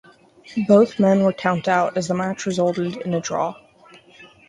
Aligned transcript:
Both 0.67 0.99
men 0.99 1.21
were 1.21 1.31
countout 1.31 1.95
as 1.95 2.07
the 2.07 2.15
match 2.15 2.47
resulted 2.47 2.97
in 3.05 3.13
a 3.13 3.21
draw. 3.21 3.53